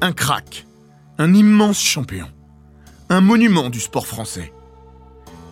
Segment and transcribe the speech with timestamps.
[0.00, 0.64] Un crack,
[1.18, 2.28] un immense champion,
[3.08, 4.52] un monument du sport français.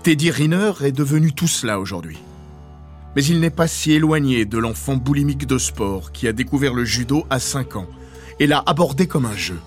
[0.04, 2.19] Teddy Riner est devenu tout cela aujourd'hui.
[3.17, 6.85] Mais il n'est pas si éloigné de l'enfant boulimique de sport qui a découvert le
[6.85, 7.88] judo à 5 ans
[8.38, 9.59] et l'a abordé comme un jeu.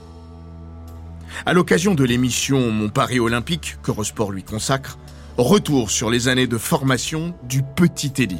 [1.46, 4.98] À l'occasion de l'émission Mon Paris Olympique que Resport lui consacre,
[5.38, 8.40] retour sur les années de formation du petit Teddy.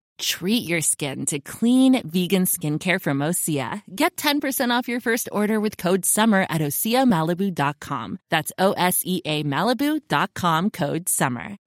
[0.21, 3.81] Treat your skin to clean, vegan skincare from Osea.
[3.95, 8.19] Get 10% off your first order with code SUMMER at OseaMalibu.com.
[8.29, 11.57] That's O S E A Malibu.com code SUMMER.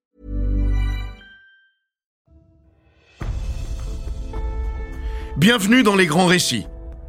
[5.37, 6.69] Bienvenue dans Les Grands Récits,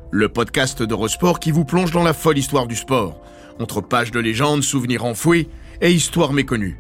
[0.10, 3.22] le podcast d'Eurosport qui vous plonge dans la folle histoire du sport,
[3.60, 5.48] entre pages de légendes, souvenirs enfouis
[5.80, 6.80] et histoires méconnues.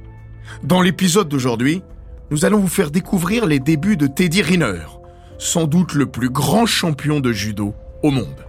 [0.63, 1.83] Dans l'épisode d'aujourd'hui,
[2.31, 4.81] nous allons vous faire découvrir les débuts de Teddy Riner,
[5.37, 8.45] sans doute le plus grand champion de judo au monde.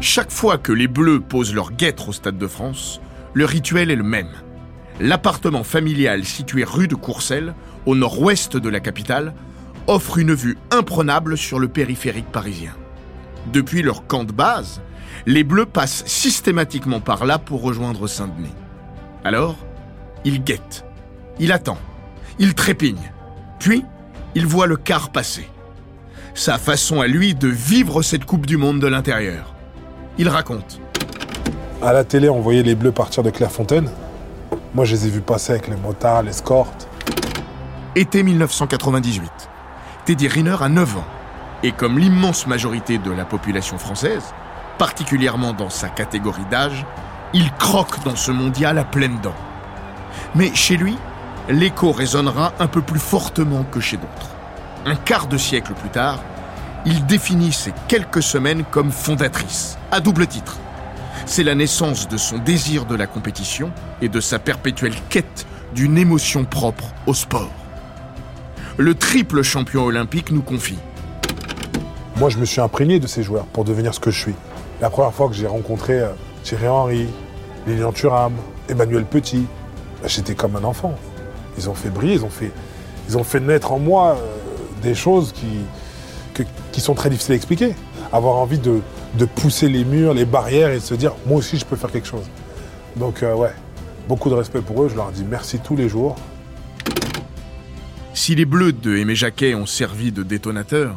[0.00, 3.00] Chaque fois que les Bleus posent leur guêtre au Stade de France,
[3.34, 4.30] le rituel est le même.
[4.98, 7.54] L'appartement familial situé rue de Courcelles,
[7.86, 9.34] au nord-ouest de la capitale,
[9.86, 12.72] offre une vue imprenable sur le périphérique parisien.
[13.52, 14.80] Depuis leur camp de base,
[15.26, 18.54] les Bleus passent systématiquement par là pour rejoindre Saint-Denis.
[19.24, 19.56] Alors,
[20.24, 20.84] il guette,
[21.38, 21.78] il attend,
[22.38, 23.12] il trépigne,
[23.58, 23.84] puis
[24.34, 25.48] il voit le car passer.
[26.34, 29.54] Sa façon à lui de vivre cette Coupe du Monde de l'intérieur.
[30.18, 30.80] Il raconte.
[31.82, 33.90] À la télé, on voyait les Bleus partir de Clairefontaine.
[34.74, 36.88] Moi, je les ai vus passer avec les motards, l'escorte.
[37.96, 39.30] Été 1998.
[40.04, 41.04] Teddy Riner a 9 ans.
[41.62, 44.34] Et comme l'immense majorité de la population française,
[44.78, 46.86] particulièrement dans sa catégorie d'âge,
[47.34, 49.34] il croque dans ce mondial à pleines dents.
[50.34, 50.96] Mais chez lui,
[51.48, 54.30] l'écho résonnera un peu plus fortement que chez d'autres.
[54.86, 56.20] Un quart de siècle plus tard,
[56.86, 60.56] il définit ces quelques semaines comme fondatrices, à double titre.
[61.26, 65.98] C'est la naissance de son désir de la compétition et de sa perpétuelle quête d'une
[65.98, 67.50] émotion propre au sport.
[68.78, 70.78] Le triple champion olympique nous confie.
[72.20, 74.34] Moi, je me suis imprégné de ces joueurs pour devenir ce que je suis.
[74.82, 76.10] La première fois que j'ai rencontré euh,
[76.42, 77.06] Thierry Henry,
[77.66, 78.34] Lilian Thuram,
[78.68, 79.46] Emmanuel Petit,
[80.02, 80.94] bah, j'étais comme un enfant.
[81.56, 82.52] Ils ont fait briller, ils ont fait,
[83.08, 85.48] ils ont fait naître en moi euh, des choses qui,
[86.78, 87.74] sont très difficiles à expliquer.
[88.12, 88.80] Avoir envie de,
[89.14, 91.90] de pousser les murs, les barrières et de se dire, moi aussi, je peux faire
[91.90, 92.28] quelque chose.
[92.96, 93.54] Donc, euh, ouais,
[94.08, 94.90] beaucoup de respect pour eux.
[94.90, 96.16] Je leur dis merci tous les jours.
[98.12, 100.96] Si les Bleus de Aimé Jacquet ont servi de détonateur,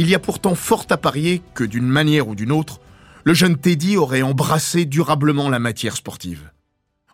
[0.00, 2.80] il y a pourtant fort à parier que d'une manière ou d'une autre,
[3.24, 6.50] le jeune Teddy aurait embrassé durablement la matière sportive.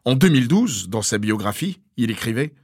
[0.04, 2.54] En 2012, dans sa biographie, il écrivait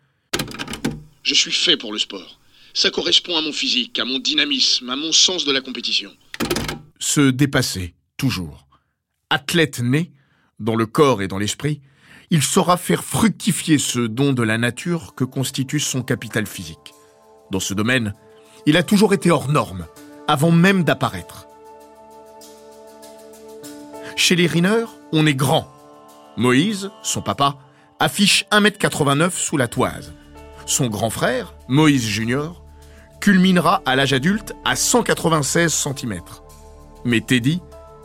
[1.25, 2.39] Je suis fait pour le sport.
[2.73, 6.13] Ça correspond à mon physique, à mon dynamisme, à mon sens de la compétition.
[7.01, 8.69] se dépasser, toujours.
[9.29, 10.13] Athlète né,
[10.61, 11.81] dans le corps et dans l'esprit,
[12.31, 16.95] il saura faire fructifier ce don de la nature que constitue son capital physique.
[17.51, 18.15] Dans ce domaine,
[18.67, 19.85] il a toujours été hors norme,
[20.29, 21.47] avant même d'apparaître.
[24.17, 25.67] Chez les Riner, on est grand.
[26.37, 27.57] Moïse, son papa,
[27.99, 30.13] affiche 1m89 sous la toise.
[30.67, 32.63] Son grand frère, Moïse Junior,
[33.21, 36.21] culminera à l'âge adulte à 196 cm.
[37.05, 37.61] Mais Teddy,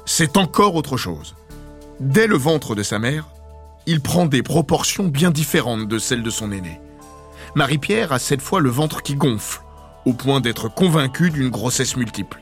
[0.05, 1.35] c'est encore autre chose.
[1.99, 3.27] Dès le ventre de sa mère,
[3.85, 6.79] il prend des proportions bien différentes de celles de son aîné.
[7.55, 9.61] Marie-Pierre a cette fois le ventre qui gonfle,
[10.07, 12.41] au point d'être convaincue d'une grossesse multiple.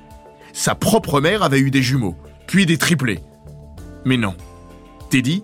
[0.53, 2.15] Sa propre mère avait eu des jumeaux,
[2.45, 3.23] puis des triplés.
[4.05, 4.35] Mais non.
[5.09, 5.43] Teddy,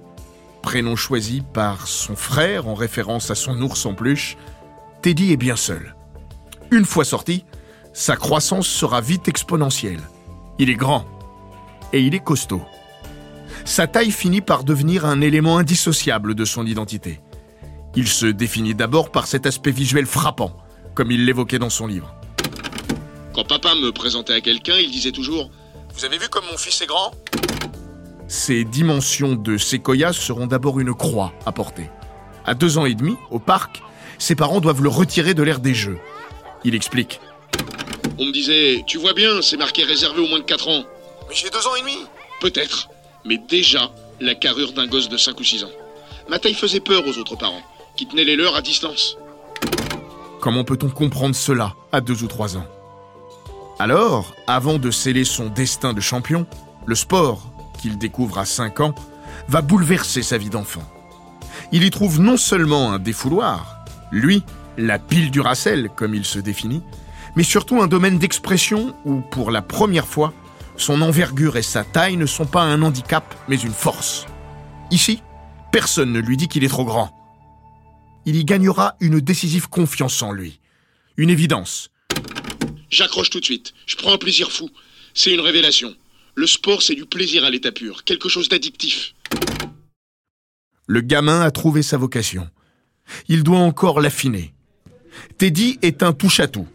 [0.61, 4.37] prénom choisi par son frère en référence à son ours en peluche,
[5.01, 5.95] Teddy est bien seul.
[6.69, 7.43] Une fois sorti,
[7.91, 10.01] sa croissance sera vite exponentielle.
[10.59, 11.07] Il est grand
[11.91, 12.61] et il est costaud.
[13.65, 17.19] Sa taille finit par devenir un élément indissociable de son identité.
[17.95, 20.60] Il se définit d'abord par cet aspect visuel frappant,
[20.95, 22.13] comme il l'évoquait dans son livre.
[23.33, 25.49] Quand papa me présentait à quelqu'un, il disait toujours
[25.95, 27.11] Vous avez vu comme mon fils est grand?
[28.27, 31.89] Ces dimensions de séquoia seront d'abord une croix à porter.
[32.45, 33.81] À deux ans et demi, au parc,
[34.17, 35.97] ses parents doivent le retirer de l'air des jeux.
[36.63, 37.19] Il explique.
[38.17, 40.83] On me disait Tu vois bien, c'est marqué réservé aux moins de 4 ans.
[41.29, 41.97] Mais j'ai deux ans et demi
[42.39, 42.89] Peut-être,
[43.25, 45.71] mais déjà la carrure d'un gosse de 5 ou 6 ans.
[46.29, 47.61] Ma taille faisait peur aux autres parents,
[47.95, 49.17] qui tenaient les leurs à distance.
[50.41, 52.65] Comment peut-on comprendre cela à deux ou trois ans?
[53.77, 56.47] Alors, avant de sceller son destin de champion,
[56.87, 58.95] le sport, qu'il découvre à 5 ans,
[59.47, 60.81] va bouleverser sa vie d'enfant.
[61.71, 64.43] Il y trouve non seulement un défouloir, lui,
[64.77, 66.81] la pile du racel, comme il se définit,
[67.35, 70.33] mais surtout un domaine d'expression où, pour la première fois,
[70.75, 74.25] son envergure et sa taille ne sont pas un handicap, mais une force.
[74.89, 75.21] Ici,
[75.71, 77.11] personne ne lui dit qu'il est trop grand.
[78.25, 80.59] Il y gagnera une décisive confiance en lui.
[81.17, 81.89] Une évidence.
[82.89, 83.73] J'accroche tout de suite.
[83.87, 84.69] Je prends un plaisir fou.
[85.13, 85.95] C'est une révélation.
[86.35, 89.13] Le sport, c'est du plaisir à l'état pur, quelque chose d'addictif.
[90.87, 92.49] Le gamin a trouvé sa vocation.
[93.27, 94.53] Il doit encore l'affiner.
[95.37, 96.67] Teddy est un touche-à-tout.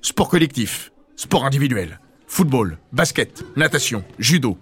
[0.00, 4.58] Sport collectif, sport individuel, football, basket, natation, judo.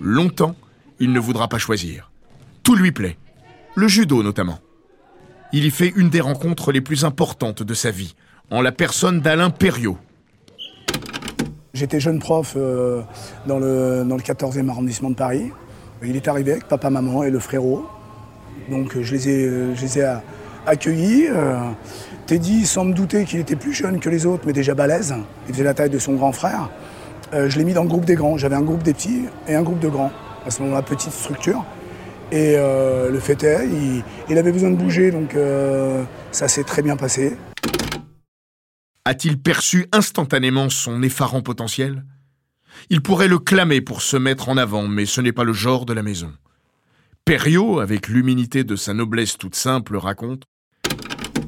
[0.00, 0.56] Longtemps,
[0.98, 2.10] il ne voudra pas choisir.
[2.62, 3.18] Tout lui plaît.
[3.74, 4.60] Le judo notamment.
[5.52, 8.14] Il y fait une des rencontres les plus importantes de sa vie,
[8.50, 9.96] en la personne d'Alain Perriot.
[11.74, 13.02] J'étais jeune prof euh,
[13.46, 15.50] dans, le, dans le 14e arrondissement de Paris.
[16.02, 17.86] Il est arrivé avec papa, maman et le frérot.
[18.70, 20.22] Donc je les ai, euh, je les ai a-
[20.66, 21.26] accueillis.
[21.28, 21.56] euh.
[22.26, 25.14] Teddy, sans me douter qu'il était plus jeune que les autres, mais déjà balèze,
[25.48, 26.68] il faisait la taille de son grand frère,
[27.32, 28.36] euh, je l'ai mis dans le groupe des grands.
[28.36, 30.12] J'avais un groupe des petits et un groupe de grands.
[30.46, 31.64] À ce moment-là, petite structure.
[32.30, 36.64] Et euh, le fait est, il, il avait besoin de bouger, donc euh, ça s'est
[36.64, 37.36] très bien passé.
[39.06, 42.04] A-t-il perçu instantanément son effarant potentiel?
[42.90, 45.86] Il pourrait le clamer pour se mettre en avant, mais ce n'est pas le genre
[45.86, 46.30] de la maison.
[47.24, 50.44] Perriot, avec l'humilité de sa noblesse toute simple, raconte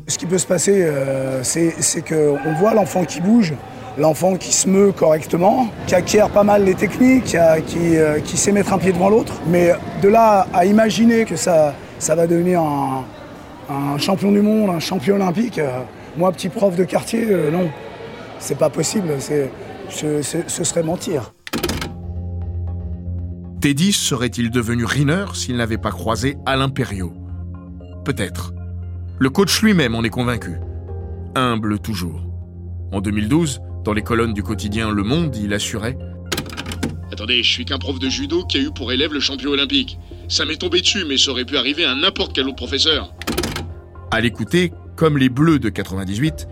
[0.08, 3.54] Ce qui peut se passer, euh, c'est c'est qu'on voit l'enfant qui bouge,
[3.98, 8.52] l'enfant qui se meut correctement, qui acquiert pas mal les techniques, qui, euh, qui sait
[8.52, 9.34] mettre un pied devant l'autre.
[9.48, 9.72] Mais
[10.02, 13.04] de là à imaginer que ça, ça va devenir un,
[13.98, 15.80] champion du monde, un champion olympique, euh,
[16.16, 17.68] moi, petit prof de quartier, euh, non,
[18.38, 19.14] c'est pas possible.
[19.18, 19.50] c'est-
[19.90, 21.32] ce- serait mentir.
[23.60, 27.12] Teddy serait-il devenu Riner s'il n'avait pas croisé Alain Perriot?
[28.04, 28.52] Peut-être.
[29.18, 30.52] Le coach lui-même en est convaincu.
[31.34, 32.22] Humble toujours.
[32.92, 35.96] En 2012, dans les colonnes du quotidien Le Monde, il assurait
[37.12, 39.98] Attendez, je suis qu'un prof de judo qui a eu pour élève le champion olympique.
[40.28, 43.12] Ça m'est tombé dessus, mais ça aurait pu arriver à n'importe quel autre professeur.
[44.10, 46.46] À l'écouter, comme les Bleus de 98,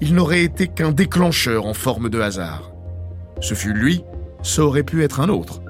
[0.00, 2.72] il n'aurait été qu'un déclencheur en forme de hasard.
[3.40, 4.02] Ce fut lui,
[4.42, 5.60] ça aurait pu être un autre.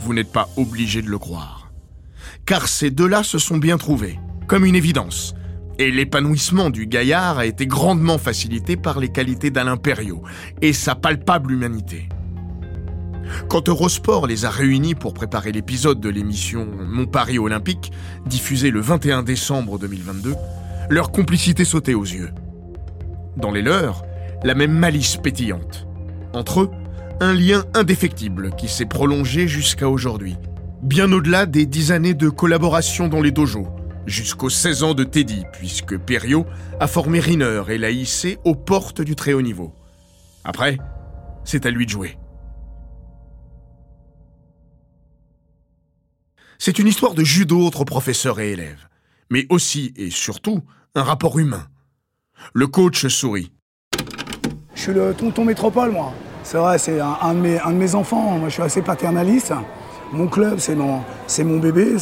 [0.00, 1.70] Vous n'êtes pas obligé de le croire.
[2.46, 5.34] Car ces deux-là se sont bien trouvés, comme une évidence.
[5.78, 10.22] Et l'épanouissement du gaillard a été grandement facilité par les qualités d'Alain Perriot
[10.62, 12.08] et sa palpable humanité.
[13.48, 17.92] Quand Eurosport les a réunis pour préparer l'épisode de l'émission Mon Paris Olympique,
[18.24, 20.34] diffusée le 21 décembre 2022,
[20.88, 22.30] leur complicité sautait aux yeux.
[23.36, 24.02] Dans les leurs,
[24.44, 25.86] la même malice pétillante.
[26.32, 26.70] Entre eux,
[27.20, 30.36] un lien indéfectible qui s'est prolongé jusqu'à aujourd'hui,
[30.82, 33.68] bien au-delà des dix années de collaboration dans les dojos,
[34.06, 36.46] jusqu'aux 16 ans de Teddy, puisque Perriot
[36.80, 39.74] a formé Riner et l'a hissé aux portes du très haut niveau.
[40.44, 40.78] Après,
[41.44, 42.18] c'est à lui de jouer.
[46.58, 48.88] C'est une histoire de judo entre professeurs et élèves,
[49.30, 50.62] mais aussi et surtout
[50.94, 51.66] un rapport humain.
[52.54, 53.52] Le coach sourit.
[54.74, 56.12] Je suis le tonton métropole, moi.
[56.42, 58.38] C'est vrai, c'est un, de mes, un de mes enfants.
[58.38, 59.52] Moi, je suis assez paternaliste.
[60.12, 61.02] Mon club, c'est mon,
[61.40, 61.96] mon bébé.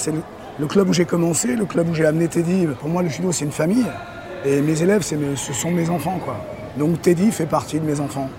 [0.59, 2.67] Le, club où j'ai commencé, le club où j'ai amené Teddy.
[2.81, 3.87] Pour moi, le judo, c'est une famille.
[4.45, 6.37] Et mes élèves, mes- ce sont mes enfants, quoi.
[6.79, 8.31] Donc Teddy fait partie de mes enfants.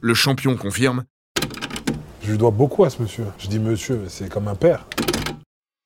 [0.00, 1.04] Le champion confirme,
[2.24, 3.24] Je lui dois beaucoup à ce monsieur.
[3.38, 4.86] Je dis monsieur, c'est comme un père.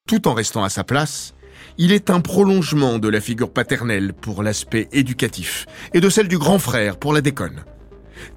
[0.09, 1.35] tout en restant à sa place,
[1.79, 6.39] il est un prolongement de la figure paternelle pour l'aspect éducatif et de celle du
[6.39, 7.65] grand frère pour la déconne.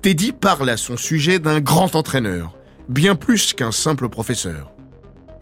[0.01, 2.55] Teddy parle à son sujet d'un grand entraîneur,
[2.88, 4.71] bien plus qu'un simple professeur.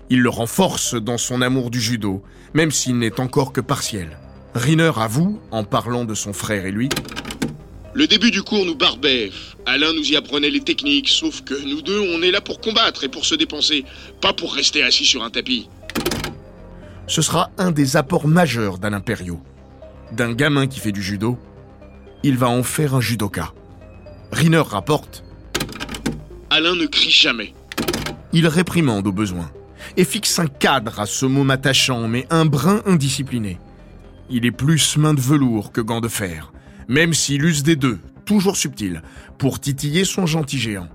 [0.09, 2.23] Il le renforce dans son amour du judo,
[2.53, 4.17] même s'il n'est encore que partiel.
[4.55, 6.89] Riner avoue, en parlant de son frère et lui,
[7.93, 9.31] Le début du cours nous barbait.
[9.65, 13.03] Alain nous y apprenait les techniques, sauf que nous deux, on est là pour combattre
[13.03, 13.85] et pour se dépenser,
[14.21, 15.67] pas pour rester assis sur un tapis.
[17.07, 19.41] Ce sera un des apports majeurs d'Alain Perriot.
[20.11, 21.37] D'un gamin qui fait du judo,
[22.23, 23.53] il va en faire un judoka.
[24.31, 25.23] Riner rapporte
[26.49, 27.53] Alain ne crie jamais.
[28.31, 29.51] Il réprimande au besoin
[29.95, 33.59] et fixe un cadre à ce môme attachant mais un brin indiscipliné.
[34.29, 36.51] Il est plus main de velours que gant de fer,
[36.87, 39.01] même s'il use des deux, toujours subtil,
[39.37, 40.89] pour titiller son gentil géant.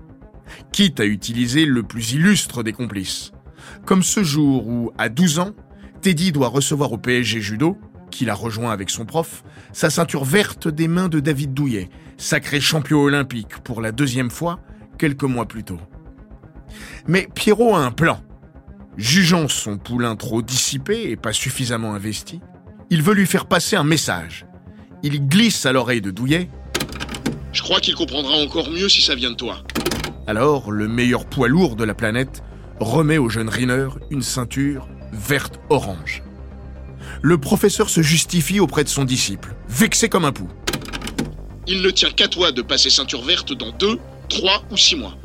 [0.71, 3.31] Quitte à utiliser le plus illustre des complices.
[3.85, 5.51] Comme ce jour où, à 12 ans,
[6.01, 7.77] Teddy doit recevoir au PSG Judo,
[8.11, 12.61] qu'il a rejoint avec son prof, sa ceinture verte des mains de David Douillet, sacré
[12.61, 14.59] champion olympique pour la deuxième fois
[14.97, 15.79] quelques mois plus tôt.
[17.07, 18.21] Mais Pierrot a un plan.
[18.97, 22.41] Jugeant son poulain trop dissipé et pas suffisamment investi,
[22.91, 24.45] il veut lui faire passer un message.
[25.01, 26.47] Il glisse à l'oreille de Douillet.
[27.51, 29.63] Je crois qu'il comprendra encore mieux si ça vient de toi.
[30.27, 32.43] Alors, le meilleur poids lourd de la planète
[32.79, 36.23] remet au jeune Riner une ceinture verte-orange.
[37.21, 40.47] Le professeur se justifie auprès de son disciple, vexé comme un pou.
[41.67, 45.17] Il ne tient qu'à toi de passer ceinture verte dans deux, trois ou six mois.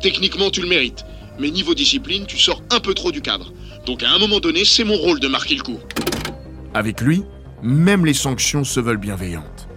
[0.00, 1.04] Techniquement, tu le mérites,
[1.38, 3.52] mais niveau discipline, tu sors un peu trop du cadre.
[3.84, 5.78] Donc à un moment donné, c'est mon rôle de marquer le coup.
[6.74, 7.24] Avec lui,
[7.62, 9.68] même les sanctions se veulent bienveillantes.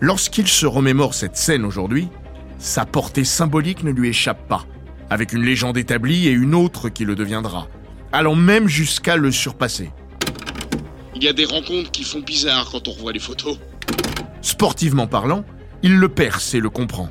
[0.00, 2.08] Lorsqu'il se remémore cette scène aujourd'hui,
[2.58, 4.64] sa portée symbolique ne lui échappe pas,
[5.10, 7.68] avec une légende établie et une autre qui le deviendra,
[8.12, 9.90] allant même jusqu'à le surpasser.
[11.14, 13.58] Il y a des rencontres qui font bizarre quand on revoit les photos.
[14.40, 15.44] Sportivement parlant,
[15.82, 17.08] il le perce et le comprend.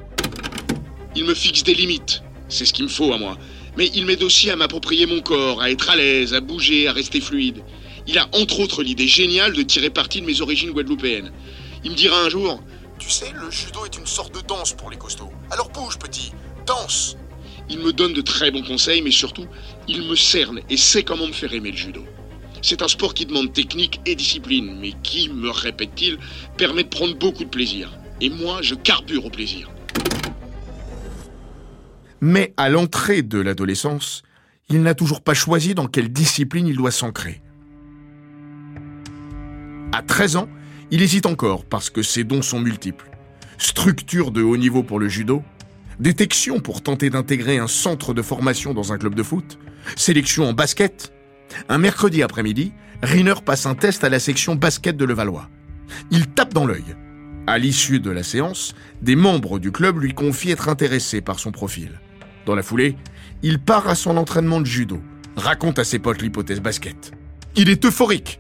[1.16, 3.38] Il me fixe des limites, c'est ce qu'il me faut à moi.
[3.78, 6.94] Mais il m'aide aussi à m'approprier mon corps, à être à l'aise, à bouger, à
[6.94, 7.64] rester fluide.
[8.08, 11.32] Il a entre autres l'idée géniale de tirer parti de mes origines guadeloupéennes.
[11.84, 12.62] Il me dira un jour
[13.00, 15.32] Tu sais, le judo est une sorte de danse pour les costauds.
[15.52, 16.32] Alors bouge, petit,
[16.66, 17.18] danse
[17.70, 19.46] Il me donne de très bons conseils, mais surtout,
[19.88, 22.04] il me cerne et sait comment me faire aimer le judo.
[22.62, 26.18] C'est un sport qui demande technique et discipline, mais qui, me répète-t-il,
[26.58, 27.92] permet de prendre beaucoup de plaisir.
[28.20, 29.70] Et moi, je carbure au plaisir.
[32.22, 34.24] Mais à l'entrée de l'adolescence,
[34.70, 37.42] il n'a toujours pas choisi dans quelle discipline il doit s'ancrer.
[39.94, 40.50] À 13 ans,
[40.92, 43.10] il hésite encore parce que ses dons sont multiples.
[43.58, 45.44] Structure de haut niveau pour le judo,
[46.00, 49.58] détection pour tenter d'intégrer un centre de formation dans un club de foot,
[49.96, 51.14] sélection en basket.
[51.70, 55.50] Un mercredi après-midi, Riner passe un test à la section basket de Levallois.
[56.12, 56.96] Il tape dans l'œil.
[57.46, 61.52] À l'issue de la séance, des membres du club lui confient être intéressés par son
[61.52, 62.00] profil.
[62.48, 62.96] Dans la foulée,
[63.44, 65.02] il part à son entraînement de judo,
[65.36, 67.12] raconte à ses potes l'hypothèse basket.
[67.58, 68.40] Il est euphorique.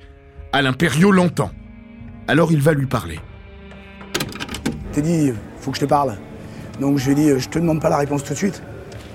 [0.54, 1.52] Alain Perriot l'entend.
[2.30, 3.20] Alors il va lui parler.
[4.94, 6.18] T'es dit, faut que je te parle.
[6.80, 8.64] Donc je lui ai dit, je te demande pas la réponse tout de suite,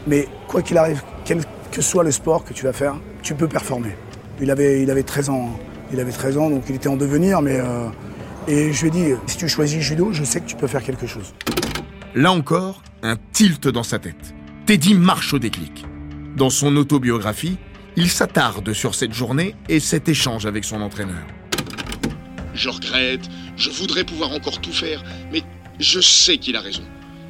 [0.06, 3.48] mais quoi qu'il arrive, quel que soit le sport que tu vas faire, tu peux
[3.48, 3.96] performer.
[4.42, 5.58] Il avait, il avait 13 ans,
[5.90, 7.88] il avait 13 ans, donc il était en devenir, mais euh,
[8.46, 10.82] et je lui ai dit, si tu choisis judo, je sais que tu peux faire
[10.82, 11.32] quelque chose.
[12.14, 14.34] Là encore, un tilt dans sa tête.
[14.72, 15.84] Teddy marche au déclic.
[16.34, 17.58] Dans son autobiographie,
[17.96, 21.26] il s'attarde sur cette journée et cet échange avec son entraîneur.
[22.54, 25.42] Je regrette, je voudrais pouvoir encore tout faire, mais
[25.78, 26.84] je sais qu'il a raison.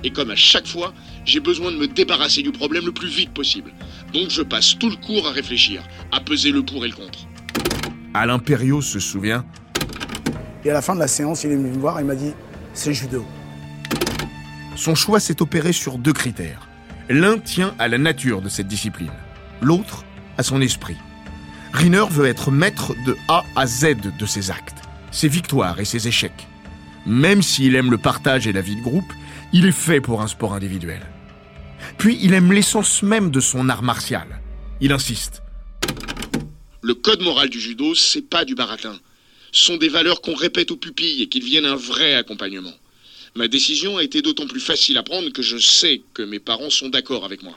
[0.05, 0.95] Et comme à chaque fois,
[1.25, 3.73] j'ai besoin de me débarrasser du problème le plus vite possible.
[4.13, 5.83] Donc je passe tout le cours à réfléchir,
[6.13, 7.27] à peser le pour et le contre.
[8.15, 9.45] Alain Perriot se souvient.
[10.65, 12.15] Et à la fin de la séance, il est venu me voir et il m'a
[12.15, 12.35] dit,
[12.73, 13.27] c'est judo.
[14.77, 16.69] Son choix s'est opéré sur deux critères.
[17.13, 19.13] L'un tient à la nature de cette discipline,
[19.61, 20.03] l'autre
[20.39, 20.97] à son esprit.
[21.75, 24.79] Riner veut être maître de A à Z de ses actes,
[25.11, 26.49] ses victoires et ses échecs.
[27.05, 29.13] Même s'il aime le partage et la vie de groupe,
[29.53, 31.03] il est fait pour un sport individuel.
[31.99, 34.41] Puis il aime l'essence même de son art martial.
[34.81, 35.43] Il insiste.
[36.81, 38.99] Le code moral du judo, c'est pas du baratin.
[39.53, 42.73] Ce sont des valeurs qu'on répète aux pupilles et qui deviennent un vrai accompagnement.
[43.35, 46.69] Ma décision a été d'autant plus facile à prendre que je sais que mes parents
[46.71, 47.55] sont d'accord avec moi.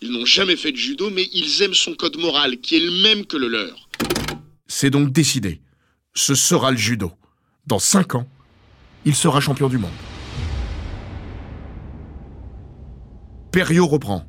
[0.00, 2.90] Ils n'ont jamais fait de judo, mais ils aiment son code moral, qui est le
[3.02, 3.88] même que le leur.
[4.66, 5.60] C'est donc décidé.
[6.14, 7.12] Ce sera le judo.
[7.66, 8.26] Dans cinq ans,
[9.04, 9.90] il sera champion du monde.
[13.52, 14.24] Perriot reprend.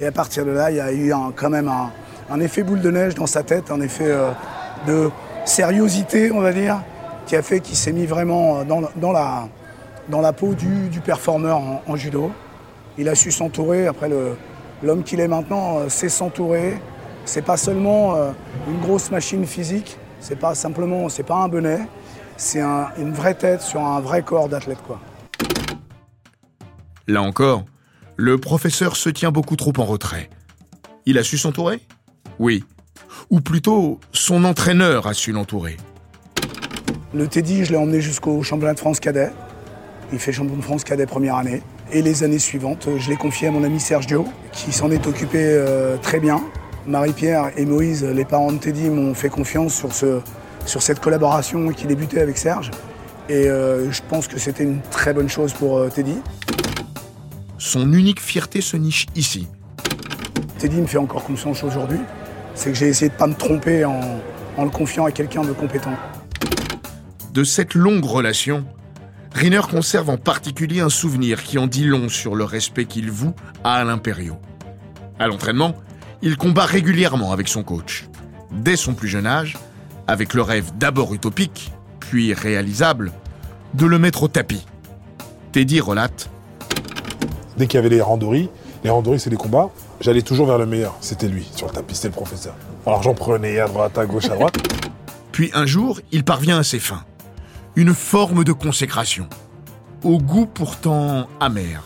[0.00, 1.92] Et à partir de là, il y a eu un- quand même un,
[2.28, 4.30] un effet boule de neige dans sa tête, un effet euh,
[4.86, 5.10] de
[5.46, 6.82] sériosité, on va dire,
[7.26, 8.80] qui a fait qu'il s'est mis vraiment dans,
[9.12, 9.48] la-
[10.08, 12.30] dans la, peau du, du performeur en, judo.
[12.98, 13.86] Il a su s'entourer.
[13.86, 14.08] Après,
[14.82, 16.78] l'homme qu'il est maintenant euh, sait s'entourer.
[17.24, 18.30] C'est pas seulement euh,
[18.68, 21.80] une grosse machine physique, c'est pas simplement, c'est pas un bonnet,
[22.36, 24.78] c'est un- une vraie tête sur un vrai corps d'athlète.
[27.08, 27.64] Là encore,
[28.16, 30.30] le professeur se tient beaucoup trop en retrait.
[31.04, 31.80] Il a su s'entourer?
[32.38, 32.64] Oui.
[33.30, 35.76] Ou plutôt, son entraîneur a su l'entourer.
[37.14, 39.30] Le Teddy, je l'ai emmené jusqu'au championnat de France cadet.
[40.12, 41.62] Il fait champion de France cadet première année.
[41.92, 45.38] Et les années suivantes, je l'ai confié à mon ami Sergio, qui s'en est occupé
[45.40, 46.42] euh, très bien.
[46.84, 50.20] Marie-Pierre et Moïse, les parents de Teddy, m'ont fait confiance sur, ce,
[50.66, 52.72] sur cette collaboration qui débutait avec Serge.
[53.28, 56.16] Et euh, je pense que c'était une très bonne chose pour euh, Teddy.
[57.56, 59.46] Son unique fierté se niche ici.
[60.58, 62.00] Teddy me fait encore confiance aujourd'hui.
[62.56, 64.00] C'est que j'ai essayé de ne pas me tromper en,
[64.56, 65.94] en le confiant à quelqu'un de compétent.
[67.36, 68.64] De cette longue relation,
[69.34, 73.34] Riner conserve en particulier un souvenir qui en dit long sur le respect qu'il voue
[73.62, 74.38] à Perriot.
[75.18, 75.74] À l'entraînement,
[76.22, 78.08] il combat régulièrement avec son coach.
[78.52, 79.58] Dès son plus jeune âge,
[80.06, 83.12] avec le rêve d'abord utopique, puis réalisable,
[83.74, 84.64] de le mettre au tapis.
[85.52, 86.30] Teddy relate
[87.58, 88.48] Dès qu'il y avait les randories,
[88.82, 89.68] les randories c'est des combats,
[90.00, 90.96] j'allais toujours vers le meilleur.
[91.02, 92.54] C'était lui, sur le tapis, c'était le professeur.
[92.86, 94.56] Alors j'en prenais à droite, à gauche, à droite.
[95.32, 97.04] Puis un jour, il parvient à ses fins.
[97.78, 99.28] Une forme de consécration.
[100.02, 101.82] Au goût pourtant amer.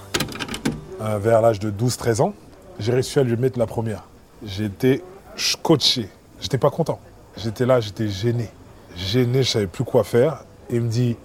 [1.01, 2.35] Euh, vers l'âge de 12-13 ans,
[2.79, 4.05] j'ai réussi à lui mettre la première.
[4.45, 5.03] J'étais
[5.35, 6.09] scotché.
[6.41, 7.01] J'étais pas content.
[7.37, 8.49] J'étais là, j'étais gêné.
[8.97, 10.45] Gêné, je savais plus quoi faire.
[10.71, 11.17] Et il me dit,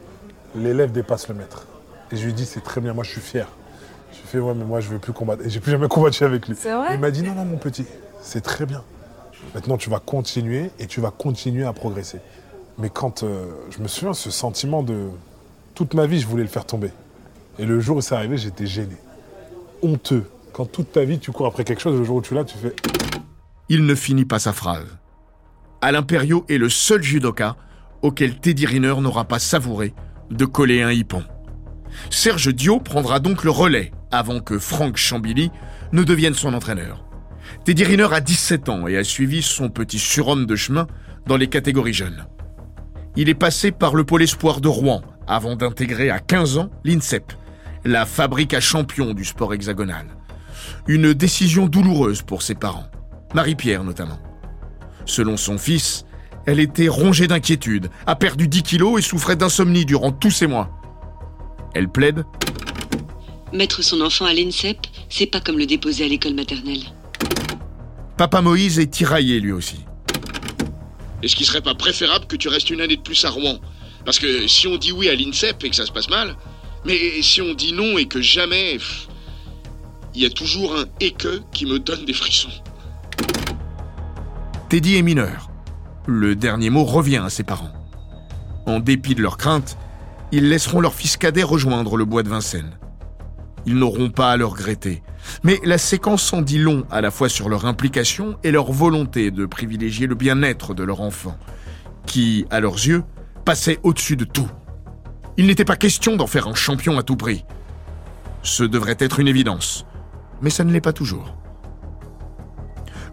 [0.55, 1.67] l'élève dépasse le maître.
[2.12, 3.48] Et je lui dis, c'est très bien, moi je suis fier.
[4.13, 5.43] Je lui fais, ouais, mais moi je veux plus combattre.
[5.45, 6.55] Et j'ai plus jamais combattu avec lui.
[6.60, 7.86] C'est vrai Il m'a dit, non, non, mon petit,
[8.19, 8.81] c'est très bien.
[9.53, 12.19] Maintenant, tu vas continuer et tu vas continuer à progresser.
[12.77, 15.10] Mais quand euh, je me souviens, ce sentiment de
[15.74, 16.91] toute ma vie, je voulais le faire tomber.
[17.58, 18.98] Et le jour où c'est arrivé, j'étais gêné,
[19.82, 20.25] honteux.
[20.51, 22.58] Quand toute ta vie, tu cours après quelque chose, le jour où tu l'as, tu
[22.58, 22.75] fais.
[23.70, 24.86] Il ne finit pas sa phrase.
[25.82, 27.55] Alain Perriot est le seul judoka
[28.01, 29.94] auquel Teddy Riner n'aura pas savouré
[30.32, 31.24] de coller un hippon.
[32.10, 35.51] Serge Dio prendra donc le relais avant que Franck Chambilly
[35.91, 37.05] ne devienne son entraîneur.
[37.63, 40.88] Teddy Riner a 17 ans et a suivi son petit surhomme de chemin
[41.25, 42.25] dans les catégories jeunes.
[43.17, 47.31] Il est passé par le pôle espoir de Rouen avant d'intégrer à 15 ans l'INSEP,
[47.85, 50.07] la fabrique à champions du sport hexagonal.
[50.87, 52.87] Une décision douloureuse pour ses parents,
[53.33, 54.20] Marie-Pierre notamment.
[55.05, 56.05] Selon son fils,
[56.46, 60.70] elle était rongée d'inquiétude, a perdu 10 kilos et souffrait d'insomnie durant tous ces mois.
[61.74, 62.25] Elle plaide
[63.53, 64.77] Mettre son enfant à l'INSEP,
[65.09, 66.83] c'est pas comme le déposer à l'école maternelle.
[68.18, 69.85] Papa Moïse est tiraillé lui aussi.
[71.23, 73.59] Est-ce qu'il serait pas préférable que tu restes une année de plus à Rouen
[74.03, 76.35] Parce que si on dit oui à l'INSEP et que ça se passe mal,
[76.85, 78.77] mais si on dit non et que jamais...
[80.13, 82.49] Il y a toujours un et que qui me donne des frissons.
[84.69, 85.49] Teddy est mineur.
[86.07, 87.73] Le dernier mot revient à ses parents.
[88.65, 89.77] En dépit de leurs craintes,
[90.31, 92.77] ils laisseront leur fils cadet rejoindre le bois de Vincennes.
[93.65, 95.01] Ils n'auront pas à le regretter.
[95.43, 99.31] Mais la séquence en dit long à la fois sur leur implication et leur volonté
[99.31, 101.37] de privilégier le bien-être de leur enfant,
[102.05, 103.03] qui, à leurs yeux,
[103.43, 104.49] passait au-dessus de tout.
[105.37, 107.43] Il n'était pas question d'en faire un champion à tout prix.
[108.43, 109.85] Ce devrait être une évidence,
[110.41, 111.35] mais ça ne l'est pas toujours.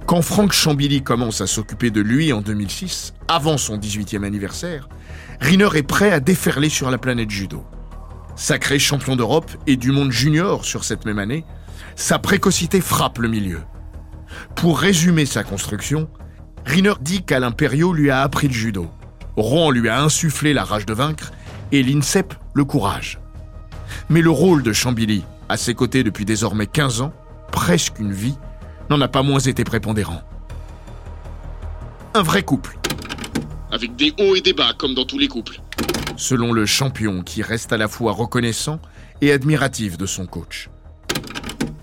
[0.07, 4.89] Quand Franck Chambilly commence à s'occuper de lui en 2006, avant son 18e anniversaire,
[5.41, 7.65] Riner est prêt à déferler sur la planète judo.
[8.43, 11.45] Sacré champion d'Europe et du monde junior sur cette même année,
[11.95, 13.61] sa précocité frappe le milieu.
[14.57, 16.11] Pour résumer sa construction,
[16.67, 17.55] Riner dit qu'Alain
[17.95, 18.91] lui a appris le judo.
[19.37, 21.31] Rouen lui a insufflé la rage de vaincre
[21.71, 23.21] et l'INSEP le courage.
[24.09, 27.13] Mais le rôle de Chambilly, à ses côtés depuis désormais 15 ans,
[27.53, 28.35] presque une vie,
[28.91, 30.21] n'en a pas moins été prépondérant.
[32.15, 32.77] Un vrai couple,
[33.71, 35.61] Avec des hauts et des bas, comme dans tous les couples.
[36.23, 38.81] Selon le champion qui reste à la fois reconnaissant
[39.21, 40.69] et admiratif de son coach.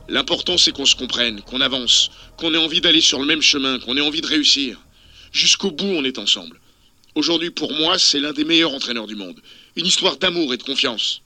[0.07, 3.79] L'important, c'est qu'on se comprenne, qu'on avance, qu'on ait envie d'aller sur le même chemin,
[3.79, 4.79] qu'on ait envie de réussir.
[5.31, 6.59] Jusqu'au bout, on est ensemble.
[7.15, 9.39] Aujourd'hui, pour moi, c'est l'un des meilleurs entraîneurs du monde.
[9.75, 11.21] Une histoire d'amour et de confiance.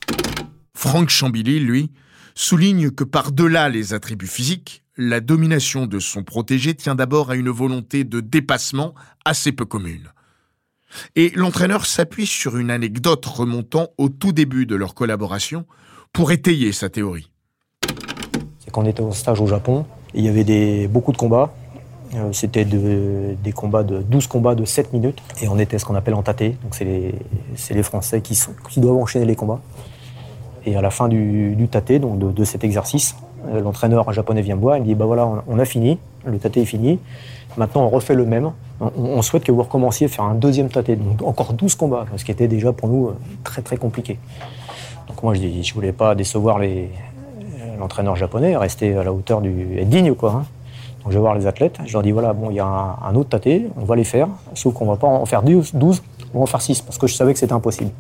[0.73, 1.91] Franck Chambilly, lui,
[2.33, 7.49] souligne que par-delà les attributs physiques, la domination de son protégé tient d'abord à une
[7.49, 10.09] volonté de dépassement assez peu commune.
[11.15, 15.65] Et l'entraîneur s'appuie sur une anecdote remontant au tout début de leur collaboration
[16.11, 17.29] pour étayer sa théorie.
[18.59, 21.53] C'est qu'on était au stage au Japon, il y avait des, beaucoup de combats.
[22.15, 25.17] Euh, C'était de- des combats de 12 combats de 7 minutes.
[25.41, 26.55] Et on était ce qu'on appelle en tâté.
[26.63, 27.15] Donc c'est les,
[27.71, 29.61] les Français qui, qui doivent enchaîner les combats.
[30.65, 33.15] Et à la fin du, du tâté, donc de, de cet exercice,
[33.47, 36.37] euh, l'entraîneur japonais vient me voir, il me dit bah voilà, on a fini, le
[36.39, 36.99] tâté est fini.
[37.57, 38.51] Maintenant on refait le même.
[38.79, 40.95] On, souhaite que vous recommenciez à faire un deuxième tâté.
[40.95, 44.17] Donc encore 12 combats, ce qui était déjà pour nous euh, très très compliqué.
[45.07, 46.89] Donc moi je dis je voulais pas décevoir les,
[47.79, 49.77] l'entraîneur japonais, rester à la hauteur du.
[49.77, 50.31] être digne, quoi.
[50.31, 50.45] hein.
[51.03, 53.15] Donc je vais voir les athlètes, je leur dis voilà, bon, il y a un,
[53.15, 56.01] autre tâté, on va les faire, sauf qu'on va pas en faire 12, 12
[56.33, 57.91] on va en faire 6, parce que je savais que c'était impossible.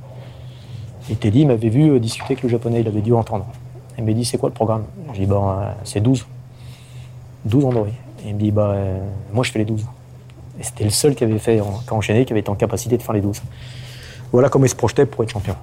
[1.09, 3.45] Et Teddy m'avait vu euh, discuter avec le japonais, il avait dû entendre.
[3.97, 4.85] Il m'a dit c'est quoi le programme?
[5.13, 6.25] Je dis bah c'est 12.
[7.45, 7.91] 12 andouilles.
[8.25, 8.99] Il me dit bah euh,
[9.33, 9.85] moi je fais les 12.
[10.59, 12.97] Et c'était le seul qui avait fait, qui a enchaîné, qui avait été en capacité
[12.97, 13.41] de faire les 12.
[14.31, 15.55] Voilà comment il se projetait pour être champion.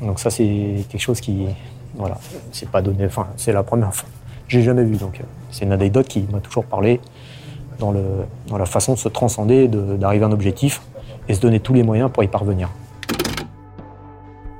[0.00, 1.46] Donc ça c'est quelque chose qui,
[1.94, 2.18] voilà,
[2.52, 4.08] c'est pas donné, enfin c'est la première fois.
[4.48, 7.00] J'ai jamais vu, donc euh, c'est une anecdote qui m'a toujours parlé
[7.78, 8.02] dans, le,
[8.48, 10.82] dans la façon de se transcender, d'arriver à un objectif
[11.28, 12.68] et se donner tous les moyens pour y parvenir.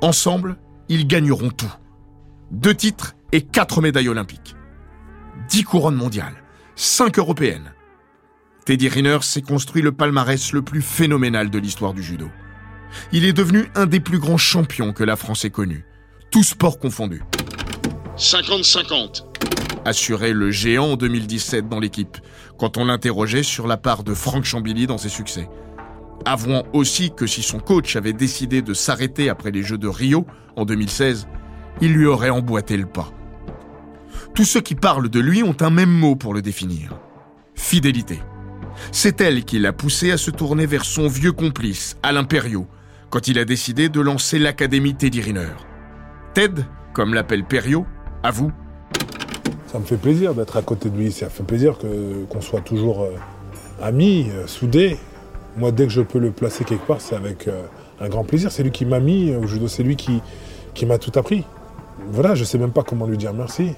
[0.01, 0.57] Ensemble,
[0.89, 1.71] ils gagneront tout.
[2.51, 4.55] Deux titres et quatre médailles olympiques.
[5.49, 6.40] Dix couronnes mondiales,
[6.75, 7.73] cinq européennes.
[8.65, 12.29] Teddy Riner s'est construit le palmarès le plus phénoménal de l'histoire du judo.
[13.11, 15.85] Il est devenu un des plus grands champions que la France ait connu,
[16.29, 17.23] tous sports confondus.
[18.17, 19.23] 50-50,
[19.85, 22.17] assurait le géant en 2017 dans l'équipe,
[22.57, 25.49] quand on l'interrogeait sur la part de Franck Chambilly dans ses succès.
[26.25, 30.27] Avouant aussi que si son coach avait décidé de s'arrêter après les Jeux de Rio
[30.55, 31.27] en 2016,
[31.81, 33.11] il lui aurait emboîté le pas.
[34.33, 36.97] Tous ceux qui parlent de lui ont un même mot pour le définir.
[37.53, 38.19] Fidélité.
[38.93, 42.65] C'est elle qui l'a poussé à se tourner vers son vieux complice, Alain Perriot,
[43.09, 45.51] quand il a décidé de lancer l'Académie Teddy Riner.
[46.33, 46.63] Ted,
[46.93, 47.85] comme l'appelle Perriot,
[48.23, 48.53] avoue.
[49.67, 51.77] Ça me fait plaisir d'être à côté de lui, ça fait plaisir
[52.29, 53.11] qu'on soit toujours euh,
[53.81, 54.97] amis, euh, soudés.
[55.57, 57.63] Moi, dès que je peux le placer quelque part, c'est avec euh,
[57.99, 58.49] un grand plaisir.
[58.49, 60.21] C'est lui qui m'a mis au judo, c'est lui qui
[60.85, 61.45] m'a tout appris.
[62.07, 63.75] Voilà, je sais même pas comment lui dire merci.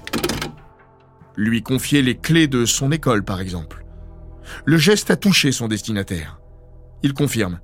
[1.36, 3.86] Lui confier les clés de son école, par exemple.
[4.65, 6.39] Le geste a touché son destinataire.
[7.01, 7.59] Il confirme.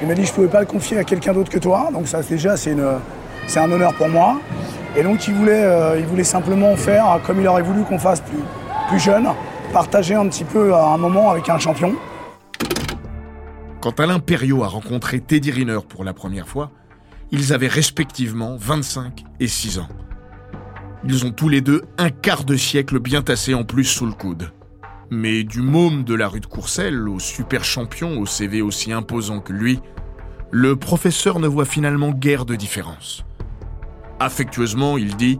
[0.00, 2.22] Il m'a dit je pouvais pas le confier à quelqu'un d'autre que toi, donc ça
[2.22, 4.40] déjà c'est un honneur pour moi.
[4.96, 8.20] Et donc il voulait, euh, il voulait simplement faire comme il aurait voulu qu'on fasse
[8.20, 8.42] plus,
[8.88, 9.28] plus jeune,
[9.72, 11.94] partager un petit peu un moment avec un champion.
[13.80, 16.70] Quand Alain Perriot a rencontré Teddy Riner pour la première fois,
[17.32, 19.88] ils avaient respectivement 25 et 6 ans.
[21.04, 24.12] Ils ont tous les deux un quart de siècle bien tassé en plus sous le
[24.12, 24.52] coude.
[25.10, 29.40] Mais du môme de la rue de Courcelles au super champion au CV aussi imposant
[29.40, 29.80] que lui,
[30.50, 33.24] le professeur ne voit finalement guère de différence.
[34.18, 35.38] Affectueusement, il dit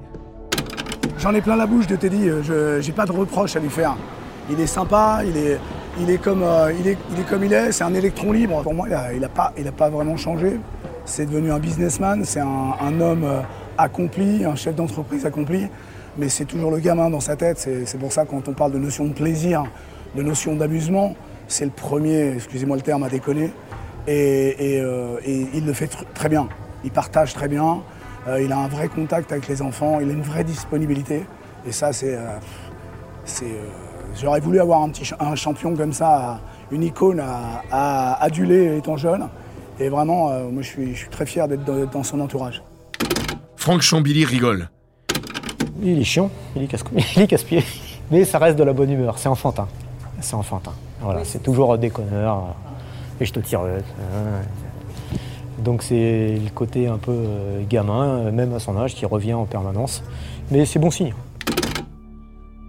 [1.18, 3.96] J'en ai plein la bouche de Teddy, je j'ai pas de reproche à lui faire.
[4.51, 5.59] Il est sympa, il est,
[6.01, 8.62] il est, comme, euh, il est, comme il est, c'est un électron libre.
[8.62, 10.61] Pour moi, il n'a pas vraiment changé.
[11.07, 13.40] C'est devenu un businessman, c'est un, homme euh,
[13.79, 15.69] accompli, un chef d'entreprise accompli,
[16.19, 17.59] mais c'est toujours le gamin dans sa tête.
[17.59, 19.64] C'est pour ça quand on parle de notion de plaisir,
[20.16, 21.14] de notion d'amusement,
[21.47, 23.53] c'est le premier, excusez-moi le terme, à déconner.
[24.09, 26.49] Et, euh, il le fait très bien.
[26.85, 27.83] Il partage très bien,
[28.38, 31.25] il a un vrai contact avec les enfants, il a une vraie disponibilité.
[31.66, 32.19] Et ça, c'est
[34.19, 36.40] J'aurais voulu avoir un, petit, un champion comme ça,
[36.71, 39.29] une icône à, aduler étant jeune.
[39.78, 42.62] Et vraiment, euh, moi, je suis, très fier d'être dans, son entourage.
[43.56, 44.70] Franck Chambilly rigole.
[45.82, 47.62] Il est chiant, il est casse-pied.
[48.10, 49.68] Mais ça reste de la bonne humeur, c'est enfantin.
[50.20, 50.72] C'est enfantin.
[51.00, 52.36] Voilà, c'est toujours déconneur.
[52.36, 53.60] Euh, et je te tire.
[53.62, 53.80] Euh,
[55.58, 57.24] donc c'est le côté un peu
[57.68, 60.02] gamin, même à son âge, qui revient en permanence.
[60.50, 61.14] Mais c'est bon signe.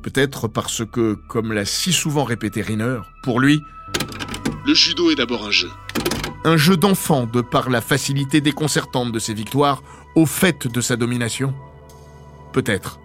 [0.04, 3.62] Peut-être parce que, comme l'a si souvent répété Riner, pour lui,
[4.66, 5.70] le judo est d'abord un jeu.
[6.48, 9.84] Un jeu d'enfant de par la facilité déconcertante de ses victoires
[10.16, 11.54] au fait de sa domination
[12.54, 13.02] Peut-être.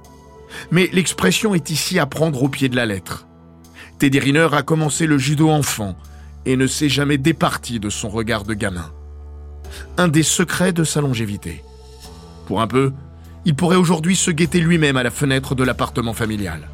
[0.70, 3.26] Mais l'expression est ici à prendre au pied de la lettre.
[3.98, 5.96] Teddy Riner a commencé le judo enfant
[6.46, 8.92] et ne s'est jamais départi de son regard de gamin.
[9.98, 11.64] Un des secrets de sa longévité.
[12.46, 12.92] Pour un peu,
[13.44, 16.68] il pourrait aujourd'hui se guetter lui-même à la fenêtre de l'appartement familial.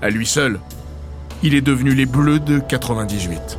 [0.00, 0.58] À lui seul,
[1.42, 3.58] il est devenu les Bleus de 98.